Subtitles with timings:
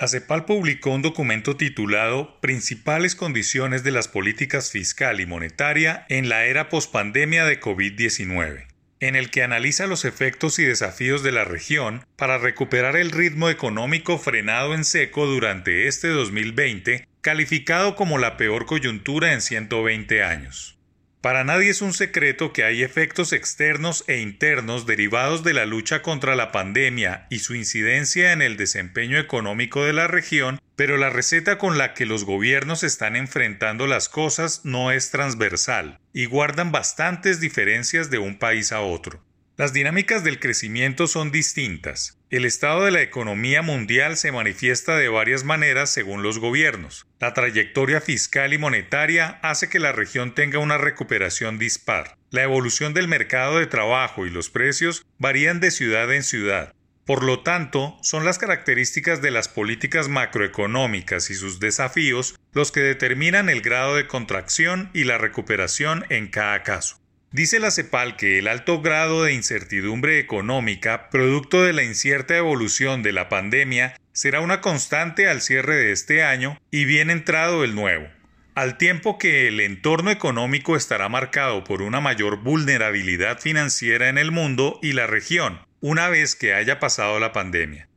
[0.00, 6.28] La CEPAL publicó un documento titulado Principales condiciones de las políticas fiscal y monetaria en
[6.28, 8.68] la era pospandemia de COVID-19
[9.00, 13.48] en el que analiza los efectos y desafíos de la región para recuperar el ritmo
[13.48, 20.77] económico frenado en seco durante este 2020, calificado como la peor coyuntura en 120 años.
[21.20, 26.00] Para nadie es un secreto que hay efectos externos e internos derivados de la lucha
[26.00, 31.10] contra la pandemia y su incidencia en el desempeño económico de la región, pero la
[31.10, 36.70] receta con la que los gobiernos están enfrentando las cosas no es transversal y guardan
[36.70, 39.27] bastantes diferencias de un país a otro.
[39.58, 42.16] Las dinámicas del crecimiento son distintas.
[42.30, 47.08] El estado de la economía mundial se manifiesta de varias maneras según los gobiernos.
[47.18, 52.16] La trayectoria fiscal y monetaria hace que la región tenga una recuperación dispar.
[52.30, 56.72] La evolución del mercado de trabajo y los precios varían de ciudad en ciudad.
[57.04, 62.78] Por lo tanto, son las características de las políticas macroeconómicas y sus desafíos los que
[62.78, 66.97] determinan el grado de contracción y la recuperación en cada caso.
[67.30, 73.02] Dice la CEPAL que el alto grado de incertidumbre económica, producto de la incierta evolución
[73.02, 77.74] de la pandemia, será una constante al cierre de este año y bien entrado el
[77.74, 78.08] nuevo,
[78.54, 84.30] al tiempo que el entorno económico estará marcado por una mayor vulnerabilidad financiera en el
[84.30, 87.87] mundo y la región, una vez que haya pasado la pandemia.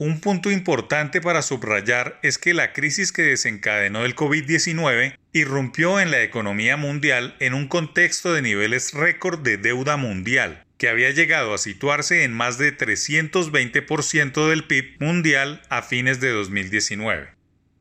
[0.00, 6.12] Un punto importante para subrayar es que la crisis que desencadenó el COVID-19 irrumpió en
[6.12, 11.52] la economía mundial en un contexto de niveles récord de deuda mundial, que había llegado
[11.52, 17.30] a situarse en más de 320% del PIB mundial a fines de 2019.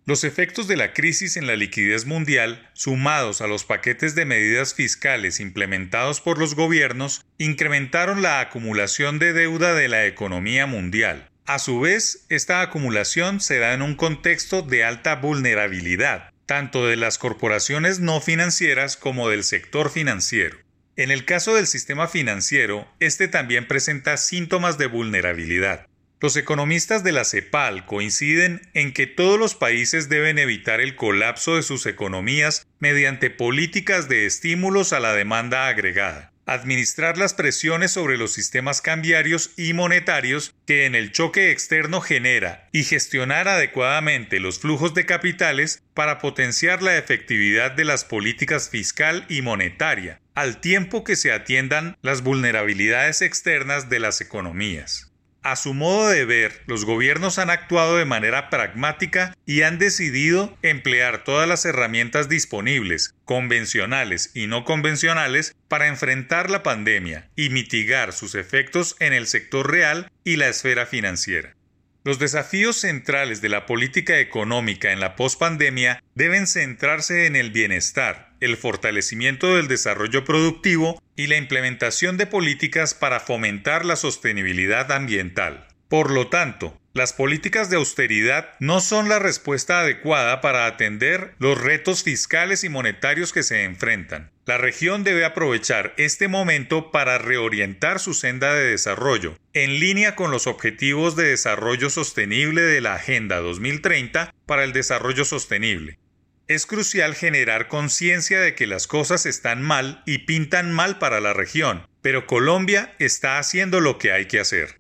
[0.08, 4.73] Los efectos de la crisis en la liquidez mundial, sumados a los paquetes de medidas
[4.73, 11.30] fiscales implementados por los gobiernos, incrementaron la acumulación de deuda de la economía mundial.
[11.48, 16.98] A su vez, esta acumulación se da en un contexto de alta vulnerabilidad, tanto de
[16.98, 20.58] las corporaciones no financieras como del sector financiero.
[20.98, 25.88] En el caso del sistema financiero, este también presenta síntomas de vulnerabilidad.
[26.20, 31.55] Los economistas de la CEPAL coinciden en que todos los países deben evitar el colapso
[31.55, 38.17] de sus economías mediante políticas de estímulos a la demanda agregada, administrar las presiones sobre
[38.17, 44.59] los sistemas cambiarios y monetarios que en el choque externo genera y gestionar adecuadamente los
[44.59, 51.03] flujos de capitales para potenciar la efectividad de las políticas fiscal y monetaria, al tiempo
[51.03, 55.11] que se atiendan las vulnerabilidades externas de las economías.
[55.43, 60.58] A su modo de ver, los gobiernos han actuado de manera pragmática y han decidido
[60.61, 68.14] emplear todas las herramientas disponibles, convencionales y no convencionales, para enfrentar la pandemia y mitigar
[68.14, 71.55] sus efectos en el sector real y la esfera financiera.
[72.03, 78.27] Los desafíos centrales de la política económica en la pospandemia deben centrarse en el bienestar,
[78.42, 85.67] el fortalecimiento del desarrollo productivo y la implementación de políticas para fomentar la sostenibilidad ambiental.
[85.89, 91.61] Por lo tanto, las políticas de austeridad no son la respuesta adecuada para atender los
[91.61, 94.31] retos fiscales y monetarios que se enfrentan.
[94.45, 100.31] La región debe aprovechar este momento para reorientar su senda de desarrollo, en línea con
[100.31, 105.99] los objetivos de desarrollo sostenible de la Agenda 2030 para el Desarrollo Sostenible.
[106.47, 111.33] Es crucial generar conciencia de que las cosas están mal y pintan mal para la
[111.33, 114.80] región, pero Colombia está haciendo lo que hay que hacer.